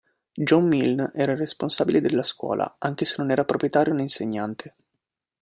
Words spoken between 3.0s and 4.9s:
se non era proprietario né insegnante.